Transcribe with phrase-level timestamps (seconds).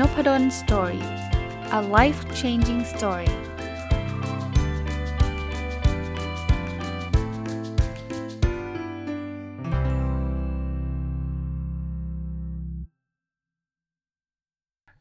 [0.00, 1.04] นพด ล Story
[1.78, 3.30] a life changing story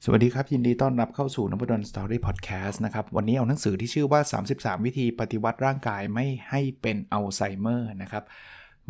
[0.03, 4.21] สวัสดีครับ ยินดีต้อนรับเข้าสู่นพดล Story พอดแคสต์นะครับ วันนี้เอาหนังสือที่ชื่อว่า
[4.53, 8.23] 33 วิธีปฏิวัติร่างกายไม่ให้เป็นอัลไซเมอร์นะครับ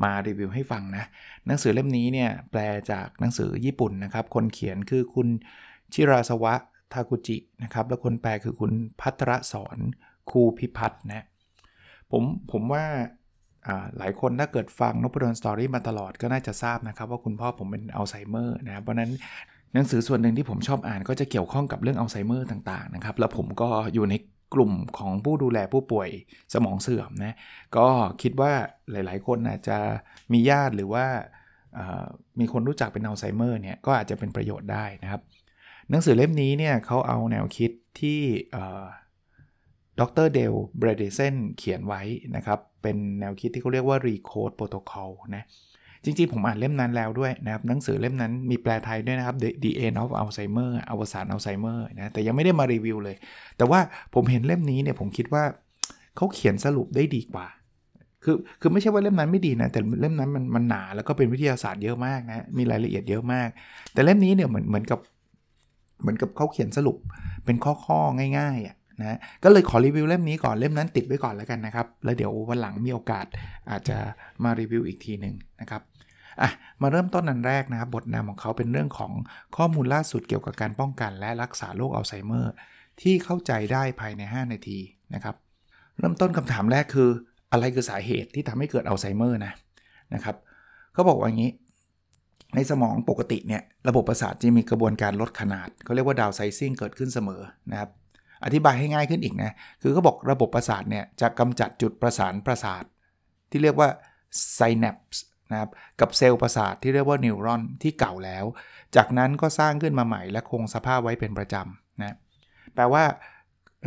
[0.03, 1.05] มารีวิวให้ฟังนะ
[1.47, 5.27] หนังสือเล่มนี้เนี่ย แปลจากหนังสือญี่ปุ่นนะครับ คนเขียนคือคุณ
[5.93, 6.53] ชิราสวะ
[6.93, 8.71] ทากุจินะครับแล้วคนแปลคือคุณ
[9.01, 9.77] พัทรสอน
[10.29, 11.25] คูพิพัฒน์นะ
[12.11, 12.85] ผมผมว่า
[13.97, 19.11] หลายคนถ้าเกิดฟังนพดล Story มาตลอดก็น่าจะทราบนะครับว่าคุณพ่อผมเป็นอัลไซเมอร์นะเพราะนั้น
[19.73, 24.15] หนังสือส่วนหนึ่งที่ผมชอบอ่านก็จะเกี่ยวข้องกับเรื่องอัลไซเมอร์ต่างๆนะครับแล้วผมก็อยู่ใน
[24.53, 26.09] กลุ่มของผู้ดูแลผู้ป่วย
[26.53, 27.35] สมองเสื่อมนะ
[27.77, 27.87] ก็
[28.21, 28.53] คิดว่า
[28.91, 29.77] หลายๆ คนอาจจะ
[30.33, 31.05] มีญาติหรือว่า
[32.39, 35.21] มีคนรู้จักเป็นอัลไซเมอร์เนี่ยก็อาจจะเป็นประโยชน์ได้นะครับ
[35.89, 38.19] หนังสือเล่มนี้เนี่ยเขาเอาแนวคิดที่
[39.99, 42.01] ดรเดลเบรเดเซนเขียนไว้
[42.35, 45.43] นะครับ เป็นแนวคิดที่เขาเรียกว่า Recode Protocol นะ
[46.03, 53.15] จริงๆ ผมอ่านเล่มนั้นแล้วด้วยนะครับ หนังสือเล่มนั้นมีแปลไทยด้วยนะครับ The End of Alzheimer อวสานอัลไซเมอร์นะแต่ยังไม่ได้มารีวิวเลย
[53.57, 53.79] แต่ว่า
[54.13, 55.43] ผมเห็นเล่มนี้เนี่ยผมคิดว่า
[56.15, 57.47] เขาเขียนสรุปได้ดีกว่า
[58.23, 63.49] คือคือไม่ใช่ว่าเล่มนั้นไม่ดีนะ แต่เล่มนั้นมันมันหนาแล้วก็เป็นวิทยาศาสตร์เยอะมากนะมีรายละเอียดเยอะมาก
[63.93, 64.99] แต่เล่มนี้เนี่ยเหมือนเหมือนกับ
[66.01, 66.97] เหมือนกับเขาเขียนสรุป
[67.45, 73.25] เป็นข้อๆง่ายๆอะนะก็เลยขอรีวิวเล่มนี้ก่อนเล่มนั้นติดไว้ก่อนแล้วกันนะครับ แล้วเดี๋ยววันหลังมีโอกาส
[73.71, 73.97] อาจจะ
[74.43, 75.81] มารีวิวอีกทีหนึ่งนะครับ
[76.41, 76.49] อะ
[76.81, 79.11] มาเริ่มต้นนันแรกนะครับ บทนำของเขาเป็นเรื่องของ
[79.57, 82.53] ข้อมูลล่าสุดเกี่ยวกับการป้องกัน และรักษาโรคอัลไซเมอร์
[83.01, 84.79] ที่เข้าใจได้ภายใน 5 นาที
[85.13, 85.35] นะครับ
[85.97, 87.09] เริ่มต้นคำถามแรกคือ
[87.51, 89.53] อะไรคือสาเหตุที่ทำให้เกิดอัลไซเมอร์นะ
[90.13, 90.35] นะครับ
[90.93, 91.51] เขาบอกว่าอย่างนี้
[92.55, 97.41] ในสมองปกติเนี่ยระบบประสาทจะมีกระบวนการลดขนาดเขาเรียกว่าดาวไซซิ่งเกิดขึ้นเสมอ
[97.71, 97.89] นะครับ
[98.45, 102.83] อธิบายให้ง่ายขึ้นอีกนะคือเขาบอกระบบประสาทเนี่ยจะกำจัดจุดประสานประสาท
[103.51, 103.89] ที่เรียกว่า
[104.55, 105.69] ไซแนปส์นะครับ
[105.99, 108.45] กับเซลล์ประสาทที่เรียกว่านิวรอนที่เก่าแล้ว
[108.95, 112.15] จากนั้นก็สร้างขึ้นมาใหม่และคงสภาพไว้เป็นประจำนะ
[112.75, 113.03] แปลว่า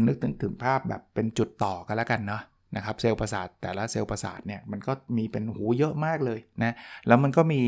[0.06, 2.42] นึกถึงถึงภาพแบบเป็นจุดต่อกันแล้วกันเนาะ
[2.76, 6.74] นะครับเซลล์ประสาทแต่ละเซลล์ประสาทเนี่ยมันก็มีเป็นหูเยอะมากเลยนะ
[7.06, 7.60] แล้วมันก็มี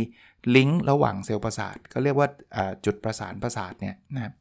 [0.57, 2.29] ลิงก์ระหว่างเซลล์ประสาทก็เรียกว่า
[2.85, 4.33] จุดประสานประสาทเนี่ยนะ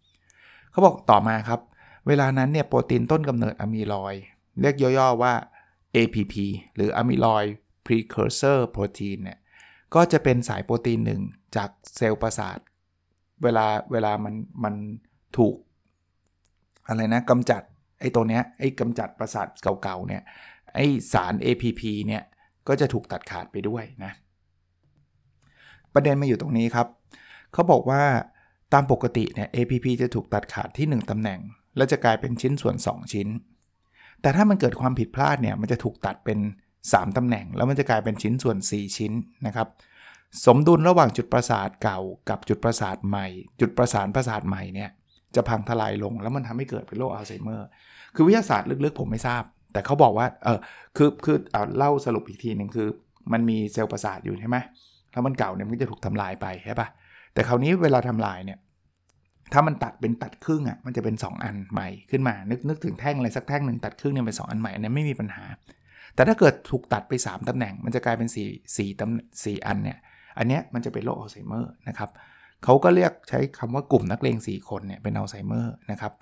[0.72, 1.60] เขาบอกต่อมาครับ
[2.08, 4.16] เวลานั้นเนี่ยโปรตีนต้นกำเนิดอะมีลอย
[4.62, 5.34] เรียกย่อๆว่า
[5.96, 6.34] APP
[6.76, 7.44] หรืออะมิลอย
[7.86, 9.40] precursor protein เนี่ย
[9.96, 11.22] ก็จะเป็นสายโปรตีนหนึ่ง
[11.56, 12.58] จากเซลล์ประสาท
[13.44, 14.76] เวลาเวลามันมัน
[15.38, 15.56] ถูก
[16.88, 17.62] อะไรนะกำจัด
[18.00, 19.48] ไอ้ตัวเนี้ยไอ้กำจัดประสาท
[19.84, 20.22] เก่าๆเนี่ย
[20.76, 22.24] ไอ้สาร APP เนี่ย
[22.68, 24.12] ก็จะถูกตัดขาดไปด้วยนะ
[25.94, 26.88] ประเด็นมาอยู่ตรงนี้ครับ
[27.54, 28.04] เขาบอกว่า
[28.74, 31.40] ตามปกติเนี่ย APP จะถูกตัดขาดที่ 1 ตำแหน่ง
[31.78, 33.28] แล้วจะกลายเป็นชิ้นส่วน 2 ชิ้น
[34.22, 36.40] แต่ถ้ามันเกิดความผิดพลาดเนี่ยมันจะถูกตัดเป็น
[36.82, 39.14] 3 ตำแหน่ง แล้วมันจะกลายเป็นชิ้นส่วน 4 ชิ้น
[39.46, 39.68] นะครับ
[40.46, 42.00] สมดุลระหว่างจุดประสาทเก่า
[42.30, 43.28] กับจุดประสาทใหม่
[43.60, 44.90] จุดประสานประสาทใหม่เนี่ย
[45.36, 47.68] จะพังทลายลง แล้วมันทำให้เกิดเป็นโรคอัลไซเมอร์
[48.16, 49.44] คือวิทยาศาสตร์ลึกๆ ผมไม่ทราบ
[49.74, 50.60] แต่เขาบอกว่าเออ
[50.98, 52.88] คือคือเอาเล่าสรุปอีกทีหนึ่งคือ
[53.34, 54.58] มันมีเซลล์ประสาทอยู่ใช่ไหม
[55.12, 56.88] แล้วมันเก่าเนี่ยมันจะถูกทำลายไปใช่ปะ
[57.34, 58.60] แต่คราวนี้เวลาทำลายเนี่ย
[59.54, 65.46] ถ้ามันตัดเป็นตัดครึ่งอะ่ะมันจะเป็น 2 อันใหม่ขึ้นมา นึกนึกถึงแท่งอะไรสักแท่งหนึ่งตัดครึ่งเนี่ยเป็น 2 อันใหม่อันนี้ไม่มีปัญหา
[66.16, 69.98] แต่ถ้าเกิดถูกตัดไป 3ตำแหน่ง มันจะกลายเป็น4 4ตำ4อันเนี่ย
[70.38, 72.10] อันเนี้ยมันจะเป็นโรคอัลไซเมอร์นะครับ
[72.64, 76.14] เขาก็เรียกใช้คำว่ากลุ่มนักเลง4คนเนี่ยเป็นอัลไซเมอร์นะครับ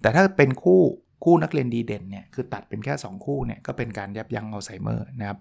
[0.00, 0.80] แต่ถ้าเป็นคู่
[1.24, 5.38] คู่นักเรียนดีเด่นเนี่ยคือตัดเป็นแค่ 2 คู่เนี่ยก็เป็นการยับยั้งอัลไซเมอร์นะครับ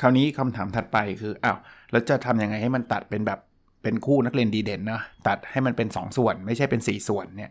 [0.00, 1.58] คราวนี้คำถามถัดไปคืออ้าว
[1.90, 3.40] แล้วจะทำยังไงให้มันตัดเป็นแบบ
[3.82, 7.50] เป็นคู่นักเรียนดีเด่นนะตัดให้มันเป็น 2 ส่วนไม่ใช่เป็น 4 ส่วนเนี่ย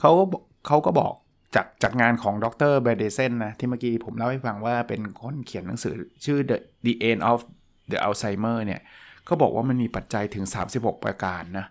[0.00, 0.24] เขาก็
[0.66, 1.12] เขาก็บอก
[1.54, 7.38] จากจากงานของดรเบเดเซนนะที่เมื่อกี้ผมเล่าให้ฟังว่าเป็นคนเขียนหนังสือชื่อ The The End of
[7.90, 8.80] the Alzheimer เนี่ย
[9.24, 10.44] เขาบอกว่ามันมีปัจจัยถึง
[10.74, 11.66] 36 ประการนะ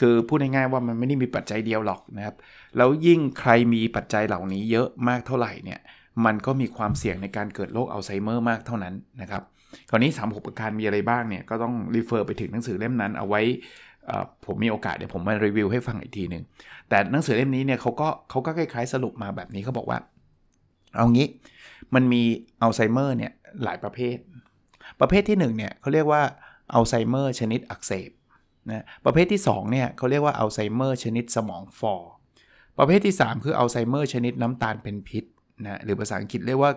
[0.00, 2.36] คือพูดง่ายๆว่ามันไม่ได้มีปัจจัยเดียวหรอกนะครับ
[2.76, 5.80] แล้วยิ่งใครมีปัจจัยเหล่านี้เยอะมากเท่าไหร่เนี่ย
[6.24, 9.42] มันก็มีความเสี่ยงในการเกิดโรคอัลไซเมอร์มากเท่านั้นนะครับ
[9.90, 13.42] คราวนี้ 36 ประการมีอะไรบ้างเนี่ยก็ต้อง refer ไปถึงหนังสือเล่มนั้นเอาไว้
[14.46, 16.42] ผมมีโอกาสเดี๋ยวผมมารีวิวให้ฟังอีกทีหนึ่ง
[16.88, 19.98] แต่หนังสือเล่มนี้เนี่ยเขาก็เขาก็คล้ายๆสรุปมาแบบนี้เขาบอกว่า
[20.96, 21.28] เอางี้
[21.94, 22.22] มันมี
[22.62, 23.32] อัลไซเมอร์เนี่ย
[23.64, 24.16] หลายประเภท
[25.00, 26.22] ประเภทที่1เนี่ยเขาเรียกว่า
[26.74, 28.10] อัลไซเมอร์ชนิดอักเสบ
[28.72, 31.94] นะประเภทที่2เนี่ยเขาเรียกว่าอัลไซเมอร์ชนิดสมองฝ่อ
[32.78, 35.24] ประเภทที่ 3 คืออัลไซเมอร์ชนิดน้ำตาลเป็นพิษ
[35.62, 36.72] นะหรือภาษาอังกฤษเรียกว่า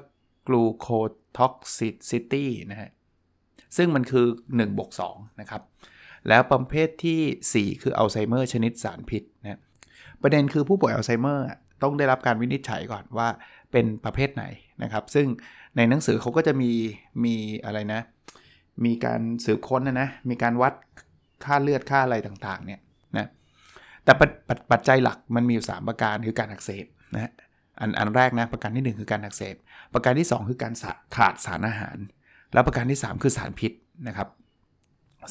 [0.48, 2.90] glucotoxicity นะฮะ
[3.78, 5.62] ซึ่งมันคือ1บวก2นะครับ
[6.28, 9.60] แล้วประเภทที่ 4 คืออัลไซเมอร์ชนิดสารพิษนะ
[10.22, 11.46] ประเด็นคือผู้ป่วยอัลไซเมอร์
[11.84, 13.28] ต้องได้รับการวินิจฉัยก่อนว่า
[13.72, 14.44] เป็นประเภทไหน
[14.84, 15.28] นะครับ ซึ่ง
[15.76, 16.72] ในหนังสือเขาก็จะมี
[17.24, 17.36] มี
[17.66, 18.02] อะไรนะ
[18.86, 20.74] มีการสืบค้นนะนะ มีการวัด
[21.46, 22.80] ค่าเลือดค่าอะไรต่างๆเนี่ย
[23.18, 23.28] นะ
[24.04, 26.86] แต่ปปปัจจัยหลักมันมีอยู่ 3 ประการคือการอักเสบ
[27.16, 27.32] นะ
[27.80, 29.56] อันอันแรกนะประการที่ 1 คือการอักเสบ
[29.94, 30.74] ประการที่ 2 คือการ
[31.16, 31.98] ขาดสารอาหาร
[32.54, 33.72] แล้วประการที่ 3 คือสารพิษ
[34.08, 34.28] นะครับ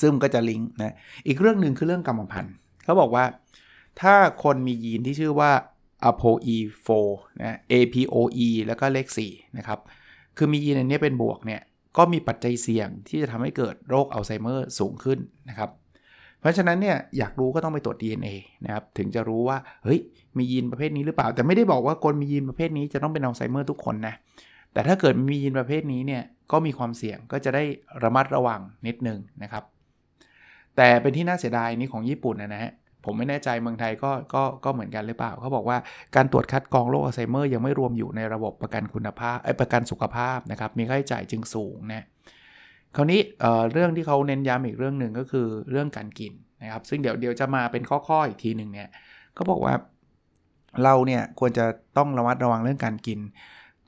[0.00, 0.94] ซึ่งมันก็จะลิงก์นะ
[1.26, 2.54] อีกเรื่องหนึ่งคือเรื่องกรรมพันธุ์
[2.84, 3.24] เขาบอกว่า
[4.00, 4.14] ถ้า
[4.44, 5.52] คนมียีนที่ชื่อว่า
[6.08, 6.88] ApoE4
[7.42, 9.78] นะ APOE แล้วก็เลข4นะครับ
[10.36, 11.62] คือมียีนอันนี้เป็นบวกเนี่ย
[11.96, 15.18] ก็มีปัจจัยเสี่ยงที่จะทำให้เกิดโรคอัลไซเมอร์สูงขึ้น
[15.48, 15.70] นะครับ
[16.42, 18.34] เพราะฉะนั้นเนี่ยอยากรู้ก็ต้องไปตรวจ DNA
[18.64, 20.00] นะครับถึงจะรู้ว่าเฮ้ย
[20.38, 24.14] มียีนประเภทนี้หรือเปล่า แต่ไม่ได้บอกว่าคนมียีนประเภทนี้จะต้องเป็นอัลไซเมอร์ทุกคนนะ
[24.72, 26.22] แต่ถ้าเกิดมียีนประเภทนี้เนี่ย
[26.52, 27.64] ก็มีความเสี่ยงก็จะได้
[28.02, 29.64] ระมัดระวังนิดนึงนะครับ
[30.76, 32.72] แต่เป็นที่น่าเสียดายนี่ของญี่ปุ่นนะฮะ
[33.04, 35.78] ผมไม่แน่ใจเมืองไทยก็ก็ก็เหมือนกันหรือเปล่า เขาบอกว่า
[36.16, 42.04] การตรวจคัดกรองโรคอัลไซเมอร์ยังไม่รวมอยู่ในระบบประกันคุณภาพประกันสุขภาพนะครับมีค่าใช้จ่ายจึงสูงนะ
[42.96, 48.88] คราวนี้เเรื่องที่เขาเน้นย้ำอีกเรื่องหนึ่งก็คือเรื่องการกินนะครับ ซึ่งเดี๋ยวเดี๋ยวจะมาเป็นข้อๆอีกทีหนึ่งเนี่ย
[49.34, 49.74] เขาบอกว่า
[50.82, 51.66] เราเนี่ยควรจะ
[51.96, 53.20] ต้องระมัดระวังเรื่องการกิน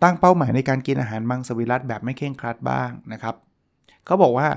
[0.03, 3.35] ตั้งเป้าหมายในการกินอาหารมังสวิรัตแบบไม่เข่งครัดบ้างนะครับ
[4.07, 4.49] เขาบอกว่า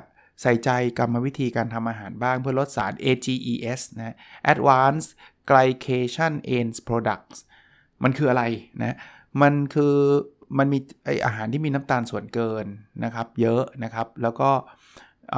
[0.41, 4.15] ใส่ใจกรรมวิธีการทำอาหารบ้างเพื่อลดสาร AGEs นะ
[4.51, 5.09] Advanced
[5.49, 7.37] Glycation Ends Products
[8.03, 8.43] มันคืออะไร
[8.81, 8.97] นะ
[9.41, 9.95] มันคือ
[10.57, 12.65] มันมีไออาหารที่มีน้ำตาลส่วนเกิน
[13.03, 14.49] นะครับ เยอะนะครับ แล้วก็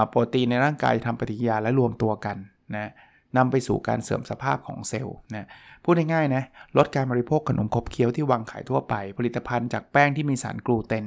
[0.10, 2.38] โปรตีนในร่างกายทำปฏิกิริยาและรวมตัวกัน
[2.76, 2.92] นะ
[3.38, 5.48] นำไปสู่การเสื่อมสภาพของเซลล์นะ
[5.84, 6.44] พูดง่ายๆนะ
[6.78, 11.06] ลดการบริโภคขนมคบเคี้ยวที่วางขายทั่วไป ผลิตภัณฑ์จากแป้งที่มีสารกลูเตน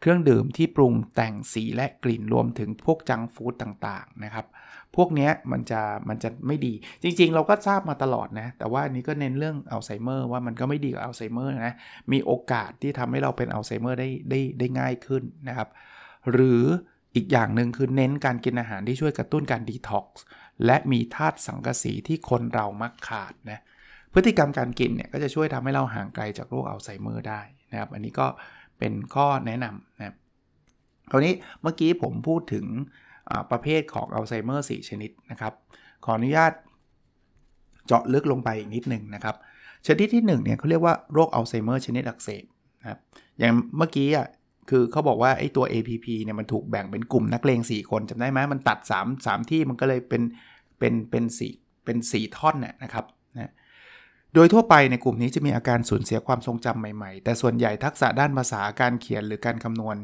[0.00, 4.46] เครื่องดื่มที่ปรุงแต่งสีและกลิ่นรวมถึงพวก junk food ต่างๆนะครับ
[4.96, 11.74] พวกนี้มันจะมันจะไม่ดี จริงๆ เราก็ทราบมาตลอดนะ แต่ว่านี้ก็เน้นเรื่องอัลไซเมอร์ว่ามันก็ไม่ดีกับอัลไซเมอร์นะ
[12.12, 15.68] มีโอกาสที่ทำให้เราเป็นอัลไซเมอร์ได้ได้ได้ง่ายขึ้นนะครับ
[16.32, 16.64] หรือ
[17.16, 20.22] อีกอย่างหนึ่งคือเน้นการกินอาหารที่ช่วยกระตุ้นการดีท็อกซ์
[20.66, 23.60] และมีธาตุสังกะสีที่คนเรามักขาดนะ
[24.12, 27.40] พฤติกรรมการกินเนี่ยก็จะช่วยทำให้เราห่างไกลจากโรคอัลไซเมอร์ได้
[27.70, 28.26] นะครับ อันนี้ก็
[28.78, 30.16] เป็นข้อแนะนำนะครับ
[31.10, 32.66] คราวนี้เมื่อกี้ผมพูดถึง
[33.50, 35.52] ประเภทของอัลไซเมอร์4ชนิดนะครับ
[36.04, 36.52] ขออนุญาต
[37.86, 39.36] เจาะลึกลงไปอีกนิดหนึ่งนะครับ
[39.86, 42.44] ชนิดที่1เนี่ยเขาเรียกว่าโรคอัลไซเมอร์ชนิดอักเสบ
[42.80, 42.98] นะครับ
[43.38, 44.26] อย่างเมื่อกี้อะ
[44.70, 50.22] คือเขาบอกว่าไอ้ตัว APP เนี่ยมันถูกแบ่งเป็นกลุ่มนักเลง4 คนจำได้ไหมมันตัด 3 3 ที่มันก็เลยเป็น
[50.78, 51.52] เป็นเป็นสี่
[51.84, 53.04] เป็น 4 ท่อนน่ยนะครับ
[53.36, 53.52] นะ
[54.34, 59.96] โดยทั่วไปในกลุ่มนี้จะมีอาการสูญเสียความทรงจำใหม่ๆ แต่ส่วนใหญ่ทักษะด้านภาษาการเขียนหรือการคำนวณ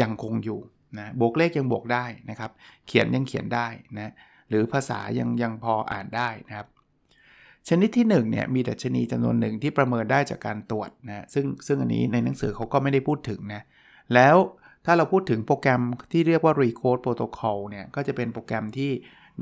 [0.00, 0.60] ยังคงอยู่
[0.98, 2.50] นะบวกเลขยังบวกได้นะครับ
[2.86, 3.66] เขียนยังเขียนได้
[3.96, 4.12] นะ
[4.48, 6.68] หรือภาษายังยังพออ่านได้นะครับ
[7.68, 13.62] ชนิดที่1เนี่ยมีดัชนีจำนวนหนึ่งที่ประเมินได้จากการตรวจนะซึ่งซึ่งอันนี้ในหนังสือเขาก็ไม่ได้พูดถึงนะ
[14.14, 14.36] แล้ว
[14.86, 15.82] ถ้าเราพูดถึงโปรแกรม
[16.12, 18.90] ที่เรียกว่า Recode Protocol เนี่ยก็จะเป็นโปรแกรมที่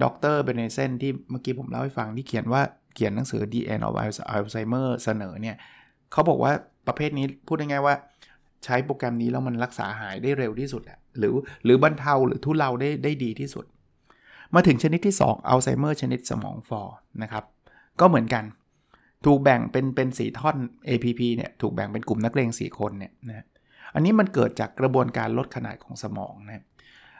[0.02, 0.04] ด
[0.34, 2.62] รเบเนเซนที่เมื่อกี้ผมเล่าให้ฟังที่เขียนว่า
[2.94, 3.94] เขียนหนังสือ The End of
[4.34, 5.56] Alzheimer เสนอเนี่ย
[6.12, 6.52] เขาบอกว่า
[6.86, 7.94] ประเภทนี้พูดง่ายๆว่า
[8.64, 11.34] ใช้โปรแกรมนี้แล้วมันรักษาหายได้เร็วที่สุดอะหรือ
[11.64, 13.64] หรือบรรเทาหรือทุเลาได้ได้ดีที่สุด
[14.54, 16.80] มาถึงชนิดที่ 2อัลไซเมอร์ชนิดสมองฟอ
[17.22, 17.44] นะครับ
[18.00, 18.44] ก็เหมือนกัน
[19.24, 20.56] ถูกแบ่งเป็นเป็นสีท่อน
[20.88, 23.44] APP เนี่ยถูกแบ่งเป็นกลุ่มนักเลง4 คนเนี่ยนะ
[23.94, 26.64] อันนี้มันเกิดจากกระบวนการลดขนาดของสมองนะ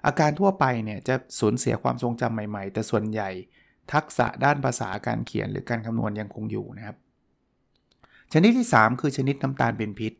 [0.07, 3.31] อาการทั่วไปเนี่ยจะสูญเสียความทรงจำใหม่ ๆ แต่ส่วนใหญ่
[3.93, 6.97] ทักษะด้านภาษาการเขียนหรือการคำนวณยังคงอยู่นะครับ
[8.33, 10.13] ชนิดที่ 3 คือชนิดน้ำตาลเป็นพิษ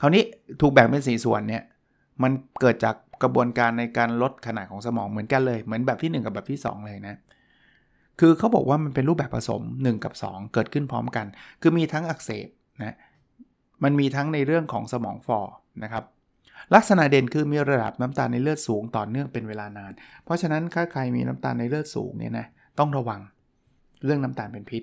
[0.00, 0.22] คราวนี้
[0.60, 1.62] ถูกแบ่งเป็นสีส่วนเนี่ย
[2.22, 7.16] มันเกิดจากกระบวนการในการลดขนาดของสมองเหมือนกันเลย เหมือนแบบที่ 1 กับแบบที่ 2 เลยนะ
[8.20, 11.26] คือเขาบอกว่ามันเป็นรูปแบบผสม 1 กับ 2 เกิดขึ้นพร้อมกัน
[11.62, 12.48] คือมีทั้งอักเสบ
[12.82, 12.96] นะ
[13.84, 15.38] มันมีทั้งในเรื่องของสมองฟอ
[15.82, 16.04] นะครับ
[16.74, 19.92] ลักษณะเด่นคือมีระดับน้ำตาลในเลือดสูงต่อเนื่องเป็นเวลานาน
[20.24, 22.46] เพราะฉะนั้นถ้าใครมีน้ำตาลในเลือดสูงเนี่ยนะ
[22.78, 23.20] ต้องระวัง
[24.04, 24.82] เรื่องน้ำตาลเป็นพิษ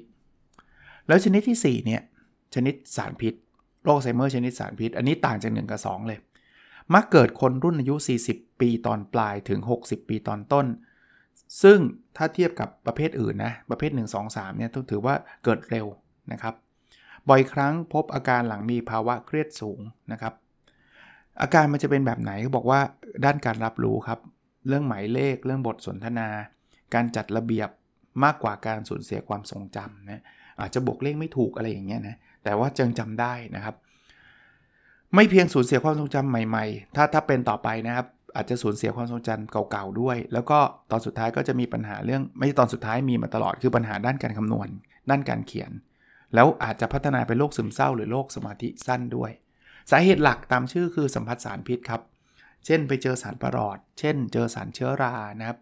[1.07, 2.01] แล้วชนิดที่ 4เนี่ย
[2.55, 3.33] ชนิดสารพิษ
[3.97, 6.19] คไซเมอร์ชนิดสารพิษ อันนี้ต่างจาก 1 กับ 2 เลย
[6.93, 7.95] มักเกิดคนรุ่นอายุ
[8.27, 10.65] 40 ปีตอนปลายถึง 60 ปีตอนต้น
[11.63, 11.79] ซึ่ง
[12.17, 15.85] ถ้าเทียบกับประเภทอื่นนะ ประเภท 1 2 3 เนี่ยต้องถือว่าเกิดเร็ว
[16.31, 16.53] นะครับ
[17.29, 19.79] บ่อยครั้งพบอาการหลังมีภาวะเครียดสูง
[20.11, 20.33] นะครับ
[21.41, 22.81] อาการมันจะเป็นแบบไหนเขาบอกว่า
[23.25, 24.19] ด้านการรับรู้ครับ
[24.67, 26.27] เรื่องหมายเลข เรื่องบทสนทนา
[26.93, 27.69] การจัดระเบียบ
[28.23, 30.21] มากกว่าการสูญเสียความทรงจำนะ
[30.59, 33.75] อาจจะบวกเลขไม่ถูกอะไรอย่างเงี้ยนะ แต่ว่าจังจำได้นะครับ
[35.15, 40.59] ไม่เพียงสูญเสียความทรงจำใหม่ ๆ ถ้าถ้าเป็นต่อไปนะครับ อาจจะสูญเสียความทรงจำเก่าๆด้วย แล้วก็
[40.91, 44.67] ตอนสุดท้ายก็จะมีปัญหาเรื่อง ไม่ใช่ตอนสุดท้ายมีมาตลอดคือปัญหาด้านการคำนวณ
[45.09, 45.71] ด้านการเขียน
[46.35, 49.31] แล้วอาจจะพัฒนาเป็นโรคซึมเศร้า หรือโรคสมาธิสั้นด้วย
[49.91, 52.01] สาเหตุหลักตามชื่อคือสัมผัสสารพิษครับ
[52.65, 55.57] เช่นไปเจอสารประหลอด เช่น เจอสารเชื้อรานะครับ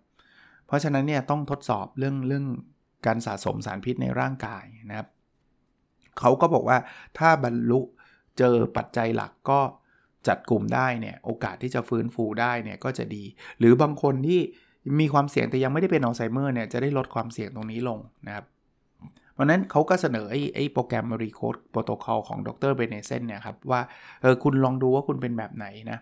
[0.68, 2.46] เพราะฉะนั้นเนี่ยต้องทดสอบเรื่องเรื่อง
[3.06, 5.08] การสะสมสารพิษในร่างกายนะครับ
[6.20, 6.78] เขาก็บอกว่า
[7.18, 7.80] ถ้าบรรลุ
[8.38, 9.60] เจอปัจจัยหลักก็
[10.28, 13.24] จัดกลุ่มได้เนี่ยโอกาสที่จะฟื้นฟูได้เนี่ยก็จะดี
[13.60, 14.42] หรือบางคนที่
[15.00, 18.46] มีความเสี่ยงแต่ยังไม่ได้เป็นอัลไซเมอร์เนี่ยจะได้ลดความเสี่ยงตรงนี้ลงนะครับ
[19.34, 23.82] เพราะนั้นเขาก็เสนอไอ้ไอ้โปรแกรม ReCODE protocol ของดร Bredesen เนี่ยครับว่า
[24.22, 26.00] เออคุณลองดูว่าคุณเป็นแบบไหนนะ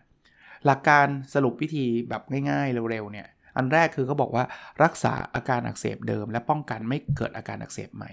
[0.66, 4.44] หลักการสรุปวิธีแบบง่ายๆ เร็วๆเนี่ยอันแรกคือเขาบอกว่า
[4.84, 8.12] รักษาอาการอักเสบเดิม และป้องกันไม่เกิดอาการอักเสบใหม่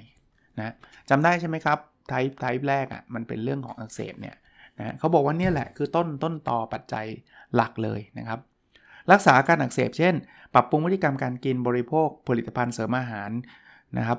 [0.58, 0.74] นะ
[1.10, 1.78] จำได้ใช่ไหมครับ
[2.08, 4.36] type type แรกอะ่ะมันเป็นเรื่องของอักเสบเนี่ย
[4.78, 7.06] นะเขาบอกว่านี่แหละคือต้นต้นต่อปัจจัย
[7.54, 8.40] หลักเลยนะครับ
[9.12, 10.14] รักษาการอักเสบเช่น
[10.54, 13.30] ปรับปรุงพฤติกรรมการกินบริโภคผลิตภัณฑ์เสริมอาหาร
[13.98, 14.18] นะครับ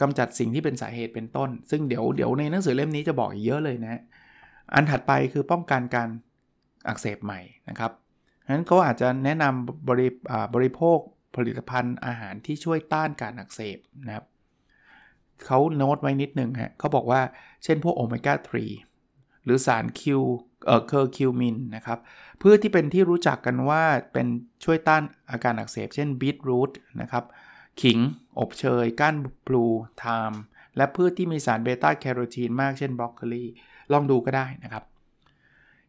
[0.00, 4.00] กำจัดสิ่งที่เป็นสาเหตุเป็นต้น ซึ่งเดี๋ยวเดี๋ยวในหนังสือเล่มนี้จะบอกอีกเยอะเลยนะ
[4.74, 6.08] อันถัดไปคือป้องกันการ
[6.88, 7.92] อักเสบใหม่นะครับ
[8.44, 10.08] ฉะนั้นเขาอาจจะแนะนำบริ
[10.54, 10.98] บริโภค
[11.36, 14.24] ผลิตภัณฑ์อาหารที่ช่วยต้านการอักเสบนะครับ
[15.44, 17.20] เขาโน้ตไว้นิดหนึ่งฮะเขาบอกว่า
[17.64, 18.34] เช่นพวกโอเมก้า
[18.90, 20.22] 3 หรือสารคิว
[20.66, 21.98] เอ่อเคอร์คิวมินนะครับ
[22.48, 24.26] พืชที่เป็นที่รู้จักกันว่าเป็น
[24.64, 27.24] ช่วยต้านอาการอักเสบ เช่นบีทรูทนะครับ
[27.80, 27.98] ขิง
[28.38, 29.16] อบเชย กาน
[29.46, 29.64] พลู
[29.98, 30.40] ไทม์
[30.76, 33.44] และพืชที่มีสารเบต้าแคโรทีนมากเช่นบรอกโคลี
[33.92, 34.84] ลองดูก็ได้นะครับ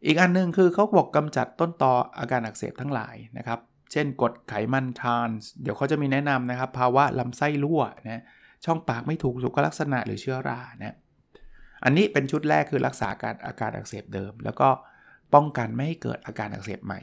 [0.05, 3.59] อีกอันนึงคือเขาบอกกำจัดต้นตออาการอักเสบทั้งหลายนะครับ
[3.91, 5.29] เช่นกรดไขมันทรานส์
[5.61, 8.23] เดี๋ยวเขาจะมีแนะนำนะครับ ภาวะลำไส้รั่วนะ
[8.67, 10.95] ช่องปากไม่ถูกสุขลักษณะหรือเชื้อรานะ
[11.83, 14.69] อันนี้เป็นชุดแรกคือรักษาการอาการอักเสบเดิม แล้วก็
[15.33, 16.99] ป้องกันไม่ให้เกิดอาการอักเสบใหม่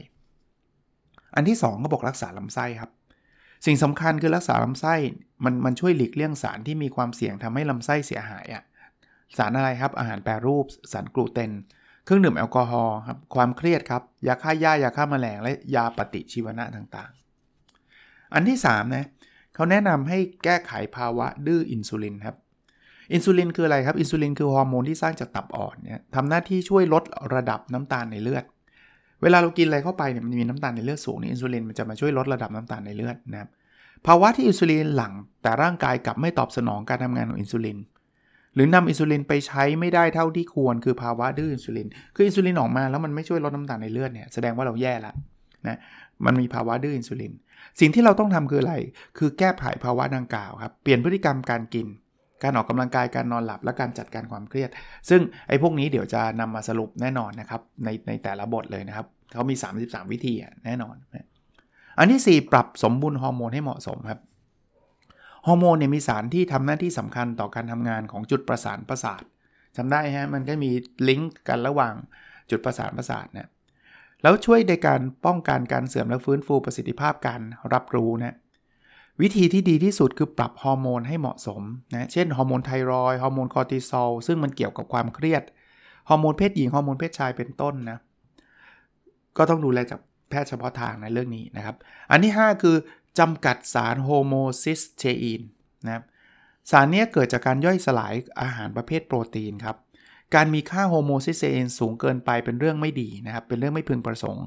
[1.35, 2.91] อันที่2ก็บอกรักษาลำไส้ครับ
[3.65, 4.95] สิ่งสำคัญคือรักษาลำไส้
[5.43, 8.63] มันมันช่วยหลีกเลี่ยงสารที่มีความเสี่ยงทำให้ลำไส้เสียหายอะ่ะ
[9.37, 11.51] สารอะไรครับ อาหารแปรรูป สารกลูเตน
[12.05, 19.05] เครื่องดื่มแอลกอฮอล์ครับ ความเครียดครับ ยาฆ่าหญ้ายาฆ่ามาแมลง และยาปฏิชีวนะต่างๆ อันที่3นะ
[19.55, 22.35] เขาแนะนำให้แก้ไขภาวะดื้ออินซูลินครับ
[23.13, 27.03] อินซูลินคืออะไรครับ อินซูลินคือฮอร์โมนที่สร้างจากตับอ่อนเนี่ยทำหน้าที่ช่วยลด
[27.35, 28.43] ระดับน้ำตาลในเลือด
[29.21, 33.49] เวลาเรากินอะไรเข้าไปเนี่ยมันมีน้ำตาลในเลือดสูงนี่อินซูลินมันจะมาช่วยลดระดับน้ำตาลในเลือดนะครับ
[34.05, 37.77] ภาวะที่อินซูลินหลั่งแต่ร่างกายกลับไม่ตอบสนองการทำงานของอินซูลิน
[38.55, 45.13] หรือนำอินซูลินไปใช้ไม่ได้เท่าที่ควรคือภาวะดื้ออินซูลิน คืออินซูลินออกมาแล้วมันไม่ช่วยลดน้ำตาลในเลือดเนี่ยแสดงว่าเราแย่ละ
[45.69, 45.77] นะ
[46.25, 47.33] มันมีภาวะดื้ออินซูลิน
[47.79, 48.75] สิ่งที่เราต้องทำคืออะไร
[49.17, 51.87] คือแก้ไขภาวะดังกล่าวครับ เปลี่ยนพฤติกรรมการกิน
[52.43, 54.69] การออกกำลังกาย การนอนหลับ และการจัดการความเครียด
[55.09, 60.33] ซึ่งไอ้พวกนี้เดี๋ยวจะนำมาสรุปแน่นอนนะครับ ในในแต่ละบทเลยนะครับ เขามี 33 วิธี
[60.65, 60.95] แน่นอน
[61.99, 64.19] อันที่ 4 ปรับสมบุลฮอร์โมนให้เหมาะสมครับ
[65.47, 69.23] ฮอร์โมนเนี่ยมีสารที่ทำหน้าที่สำคัญต่อการทำงานของจุดประสานประสาท
[69.77, 70.71] จำได้ฮะ มันก็มี
[71.07, 71.93] ลิงก์กันระหว่าง
[72.51, 73.47] จุดประสานประสาทเนี่ย
[74.21, 77.41] แล้วช่วยในการป้องกันการเสื่อมและฟื้นฟูประสิทธิภาพการ
[77.73, 78.35] รับรู้นะ
[79.21, 81.61] วิธีที่ดีที่สุดคือปรับฮอร์โมนให้เหมาะสม
[81.93, 85.43] นะเช่นฮอร์โมนไทรอยด์ฮอร์โมนคอร์ติซอลซึ่งมันเกี่ยวกับความเครียด
[86.09, 87.97] ฮอร์โมนเพศหญิงฮอร์โมนเพศชายเป็นต้นนะ
[89.37, 91.75] ก็ต้องดูแลจากแพทย์เฉพาะทางในเรื่องนี้นะครับ
[92.11, 92.75] อันที่ 5 คือ
[93.19, 95.41] จำกัดสาร homocysteine
[95.85, 96.03] นะครับ
[96.71, 99.77] สารนี้เกิดจากการย่อยสลายอาหารประเภทโปรตีนครับ
[100.35, 104.45] การมีค่า homocysteine สูงเกินไปเป็นเรื่องไม่ดีนะครับ เป็นเรื่องไม่พึงประสงค์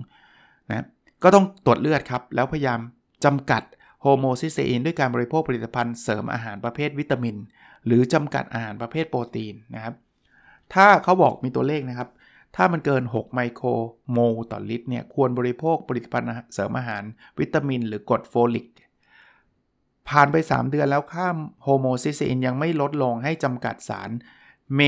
[0.70, 0.86] นะ
[1.22, 2.80] ก็ต้องตรวจเลือดครับ แล้วพยายาม
[3.24, 3.62] จำกัด
[4.02, 7.36] homocysteine ด้วยการบริโภคผลิตภัณฑ์เสริมอาหารประเภทวิตามิน
[7.86, 9.94] หรือจำกัดอาหารประเภทโปรตีนนะครับ
[10.74, 12.08] ถ้าเขาบอกมีตัวเลขนะครับ
[12.56, 13.66] ถ้ามันเกิน 6 ไมโคร
[14.12, 17.02] โมลต่อลิตรเนี่ยควรบริโภคผลิตภัณฑ์เสริมอาหาร
[17.38, 18.66] วิตามิน หรือกรดโฟลิก
[20.08, 21.28] ผ่านไป 3 เดือนแล้วค่า
[21.62, 24.10] homocysteine ยังไม่ลดลงให้จำกัดสาร
[24.76, 24.80] เม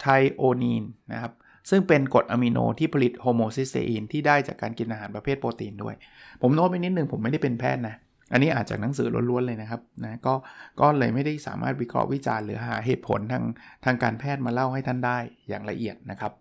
[0.00, 1.32] ไทโอนีนนะครับ
[1.70, 5.94] ซึ่งเป็นกรดอะมิโนที่ผลิต homocysteine ที่ได้จากการกินอาหารประเภทโปรตีนด้วย
[6.42, 7.94] ผมโน้ตไปนิดนึงผมไม่ได้เป็นแพทย์นะ
[8.32, 10.34] อันนี้อาจจากหนังสือล้วนๆเลยนะครับนะก็
[10.80, 13.44] ก็เลยไม่ได้สามารถวิเคราะห์วิจารณ์หรือหาเหตุผลทาง
[13.84, 15.18] ทางการแพทย์มาเล่าให้ท่านได้
[15.48, 16.32] อย่างละเอียดนะครับ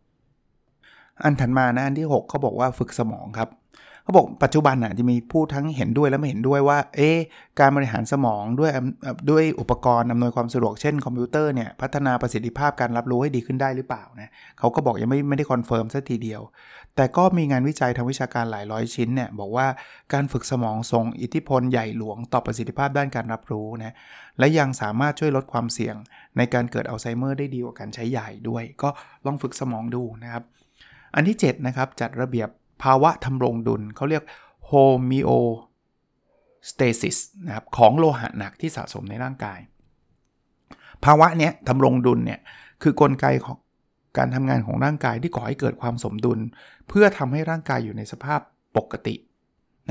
[1.24, 3.50] อันถัดมานะอันที่ 6เขาบอกว่าฝึกสมองครับ
[4.08, 7.10] เขาบอกปัจจุบันน่ะจะมีผู้ทั้งเห็นด้วยและไม่เห็นด้วยว่า เอ๊
[7.60, 8.72] การบริหารสมองด้วย
[9.30, 16.42] ด้วยอุปกรณ์อำนวยความสะดวกเช่นคอมพิวเตอร์เนี่ยพัฒนาประสิทธิภาพการรับรู้ให้ดีขึ้นได้หรือเปล่านะเขาก็บอกยังไม่ไม่ได้ confirm สักทีเดียว
[16.96, 19.68] แต่ก็มีงานวิจัยทางวิชาการหลายร้อยชิ้นเนี่ยบอกว่า
[20.14, 23.94] การฝึกสมองทรงอิทธิพลใหญ่หลวงต่อประสิทธิภาพด้านการรับรู้นะ
[24.40, 25.96] และยังสามารถช่วยลดความเสี่ยง
[26.38, 28.90] ในการเกิดอัลไซเมอร์ได้ดีกว่าการใช้ใหญ่ด้วย ก็
[29.26, 30.44] ลองฝึกสมองดูนะครับ
[31.16, 32.50] อันที่7นะครับจัดระเบียบ
[32.84, 34.24] ภาวะธำรงดุลเขาเรียก
[34.66, 39.60] homeostasis นะครับของโลหะหนักที่สะสมในร่างกาย
[41.06, 42.40] ภาวะเนี้ยธำรงดุลเนี่ย
[42.84, 43.58] คือกลไกของ
[44.18, 46.40] การทำงานของร่างกายที่ก่อให้เกิดความสมดุล
[46.88, 48.40] เพื่อทำให้ร่างกายอยู่ในสภาพ
[48.78, 49.16] ปกติ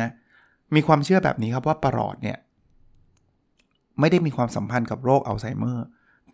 [0.00, 0.10] นะ
[0.74, 2.38] มีความเชื่อแบบนี้ครับว่าประหลอดเนี่ย
[4.00, 5.86] ไม่ได้มีความสัมพันธ์กับโรคอัลไซเมอร์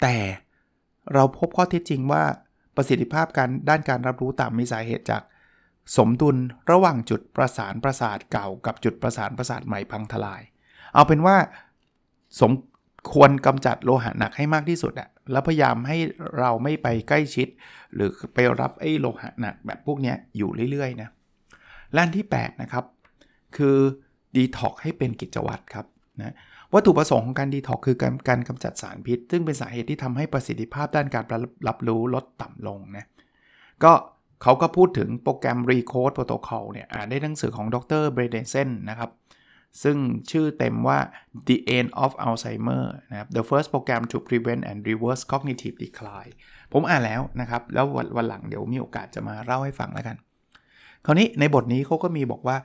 [0.03, 0.17] แต่
[1.15, 2.23] เราพบข้อเท็จจริงว่า
[2.77, 5.23] ประสิทธิภาพการด้านการรับรู้ต่ำมีสาเหตุจาก
[5.97, 6.37] สมดุล
[6.71, 10.43] ระหว่างจุดประสานประสาทเก่ากับจุดประสานประสาทใหม่พังทลาย
[10.95, 11.37] เอาเป็นว่า
[12.41, 12.53] สม
[13.13, 15.99] ควรกำจัดโลหะหนักให้มากที่สุดอะแล้วพยายามให้
[16.39, 17.49] เราไม่ไปใกล้ชิด
[17.95, 21.09] หรือไปรับไอ้โลหะหนักแบบพวกนี้อยู่เรื่อยๆนะ
[21.95, 22.85] ละอันที่ 8 นะครับ
[23.57, 23.77] คือ
[24.37, 25.87] ดีท็อกให้เป็นกิจวัตรครับ
[26.21, 26.35] นะ
[26.73, 31.25] วัตถุประสงค์ของการดีท็อกคือการการกำจัดสารพิษ ซึ่งเป็นสาเหตุที่ทำให้ประสิทธิภาพด้านการ
[31.69, 33.05] รับรู้ลดต่ำลงนะ
[33.85, 33.93] ก็
[34.43, 39.11] เขาก็พูดถึงโปรแกรม Recode Protocol เนี่ยอ่านได้หนังสือของดรเบรเดนเซนนะครับ
[39.83, 39.97] ซึ่ง
[40.31, 40.99] ชื่อเต็มว่า
[41.49, 46.33] The End of Alzheimer นะครับ The First Program to Prevent and Reverse Cognitive Decline
[46.73, 50.17] ผมอ่านแล้วนะครับ แล้ววันหลังเดี๋ยวมีโอกาสจะมาเล่าให้ฟังแล้วกัน
[51.05, 52.57] คราวนี้ในบทนี้เขาก็มีบอกว่า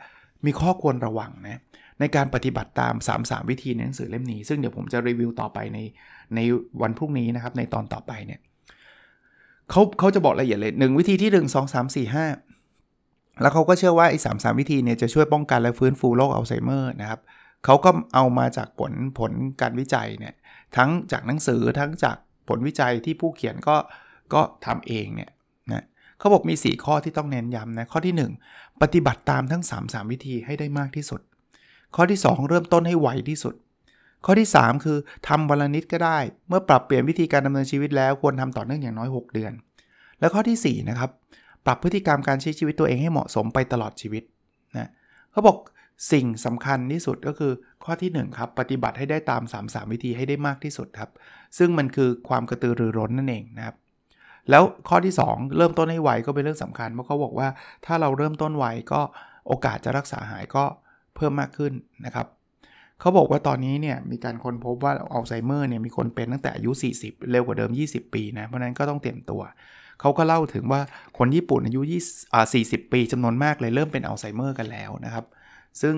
[0.46, 1.62] มีข้อควรระวังนะ
[2.00, 2.94] ในการปฏิบัติตาม
[3.24, 5.80] 3-3 วิธีในหนังสือเล่มนี้ ซึ่งเดี๋ยวผมจะรีวิวต่อไปใน
[6.36, 6.40] ใน
[6.82, 8.40] วันพรุ่งนี้นะครับในตอนต่อไปเนี่ย
[9.72, 12.16] เขาเขาจะบอกละเอียดเลย1วิธีที่ 1 2 3 4
[12.76, 17.20] 5 แล้วเขาก็เชื่อว่าไอ้สามสามวิธีเนี่ยจะช่วยป้องกันและฟื้นฟูโรคอัลไซเมอร์นะครับ
[17.66, 19.32] เขาก็เอามาจากผลผล
[19.62, 20.34] การวิจัยเนี่ย
[20.78, 23.78] ทั้งจากหนังสือทั้งจากผลวิจัยที่ผู้เขียนก็
[24.34, 25.32] ก็ทำเองเนี่ย
[25.72, 25.86] นะ
[26.20, 31.22] เขาบอกมี 4 ข้อที่ต้องเน้นย้ำนะข้อที่ 1 ปฏิบัติตามทั้ง 3 3 วิธีให้ได้มากที่สุด
[31.96, 33.56] ข้อที่ 2 เริ่มต้นให้ไวที่สุด
[34.26, 34.98] ข้อที่ 3 คือ
[35.28, 39.54] ทำวันละนิดก็ได้ เมื่อปรับเปลี่ยนวิธีการดำเนินชีวิตแล้วควรทำต่อเนื่องอย่างน้อย 6 เดือน
[40.20, 41.10] และข้อที่4นะครับ
[41.66, 44.24] ปรับพฤติกรรมการใช้ชีวิตตัวเองให้เหมาะสมไปตลอดชีวิต
[44.78, 44.90] นะ
[45.32, 45.58] เขาบอก
[46.12, 47.52] สิ่งสำคัญที่สุดก็คือ
[47.84, 51.10] ข้อที่1ครับปฏิบัติให้ได้ตาม 3 3 วิธีให้ได้มากที่สุดครับ
[51.58, 53.76] ซึ่งมันคือความกระตือรือร้นนั่นเองนะครับ
[54.50, 57.48] แล้วข้อที่ 2 เริ่มต้นให้ไวก็เป็นเรื่องสำคัญเพราะเขาบอกว่า
[57.86, 59.02] ถ้าเราเริ่มต้นไวก็
[59.48, 60.64] โอกาสจะรักษาหายก็
[61.16, 61.74] เพิ่มมากขึ้น
[62.06, 62.28] นะครับ
[63.00, 69.42] เขาบอกว่าตอนนี้เนี่ยมีการค้นพบว่าอัลไซเมอร์เนี่ยมีคนเป็นตั้งแต่อายุ 40 เร็วกว่าเดิม 20 ปีนะ เพราะนั้นก็ต้องเตรียมตัว
[70.00, 70.82] เขาก็เล่าถึงว่า
[71.18, 75.26] คนญี่ปุ่นอายุ20อ่า40 ปีจำนวนมากเลยเริ่มเป็นอัลไซเมอร์กันแล้วนะครับ
[75.82, 75.96] ซึ่ง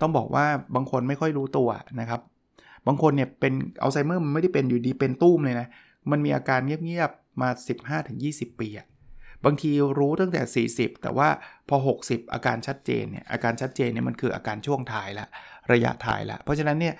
[0.00, 1.68] ต้องบอกว่าบางคนไม่ค่อยรู้ตัว
[2.00, 2.20] นะครับ
[2.86, 5.68] บางคนเนี่ยเป็นอัลไซเมอร์มันไม่ได้เป็นอยู่ดีเป็นตุ้มเลยนะ
[6.10, 7.48] มันมีอาการเงียบๆมา
[8.04, 8.86] 15-20 ปีอะ
[9.44, 11.28] บางทีรู้ตั้งแต่ 40 แต่ว่า
[11.68, 15.26] พอ 60 อาการชัดเจนเนี่ยอาการชัดเจนเนี่ยมันคืออาการช่วงท้ายละ
[15.72, 16.94] ระยะท้ายละเพราะฉะนั้นเนี่ย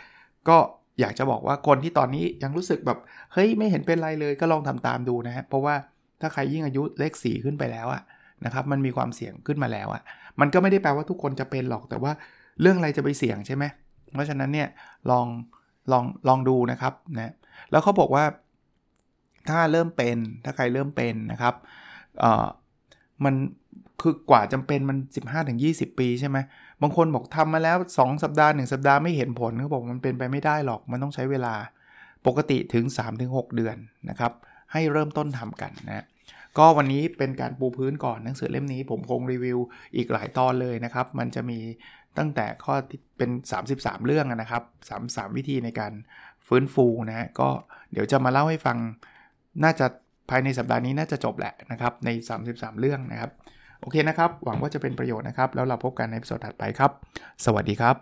[0.48, 0.58] ก็
[1.00, 2.98] อยากจะบอกว่าคนที่ตอนนี้ยังรู้สึกแบบ
[3.32, 5.74] เฮ้ยไม่เห็นเป็นไรเลยก็ลองทำตามดูนะฮะเพราะว่า
[6.20, 8.02] ถ้าใครยิ่งอายุเลข4ขึ้นไปแล้วอะ
[8.44, 10.02] นะครับมันมีความเสี่ยงขึ้นมาแล้วอะ
[10.40, 12.12] มันก็ไม่ได้แปลว่าทุกคนจะเป็นหรอกแต่ว่า
[12.60, 13.64] เรื่องอะไรจะไปเสี่ยงใช่ไหม
[14.12, 14.68] เพราะฉะนั้นเนี่ย
[15.10, 15.26] ลอง
[15.92, 17.32] ลองลองดูนะครับนะ
[17.70, 18.24] แล้วเขาบอกว่า
[19.48, 21.54] ถ้าเริ่มเป็นถ้าใครเริ่มเป็นนะครับ
[23.24, 23.34] มัน
[24.00, 24.98] คือกว่าจำเป็นมัน
[25.48, 26.38] 15-20 ปีใช่ไหม
[26.82, 31.54] บางคนบอกทำมาแล้ว 2 สัปดาห์ 1 สัปดาห์ไม่เห็นผลเขาบอกมันเป็นไปไม่ได้หรอกมันต้องใช้เวลา
[32.26, 32.84] ปกติถึง
[33.20, 33.76] 3-6 เดือน
[34.10, 34.32] นะครับ
[34.72, 36.06] ให้เริ่มต้นทำกันนะ
[36.58, 39.58] ก็วันนี้เป็นการปูพื้นก่อนหนังสือเล่มนี้ผมคงรีวิว
[39.96, 41.58] อีกหลายตอนเลยนะครับ มันจะมี
[42.18, 43.30] ตั้งแต่ข้อที่เป็น
[43.68, 44.62] 33 เรื่องนะครับ
[45.00, 45.92] 33 วิธีในการ
[46.46, 47.48] ฟื้นฟูนะฮะก็
[47.92, 48.76] เดี๋ยวจะมาเล่าให้ฟัง
[49.64, 49.86] น่าจะ
[50.30, 52.10] ภายในสัปดาห์นี้น่าจะจบแหละนะครับใน
[52.46, 53.30] 33 เรื่องนะครับ
[53.80, 56.90] โอเคนะครับ หวังว่าจะเป็นประโยชน์นะครับ แล้วเราพบกันในสดถัดไปครับ
[57.44, 57.96] สวัสดีครับ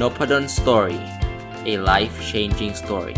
[0.00, 1.00] n o p a d o n Story
[1.72, 3.16] a life changing story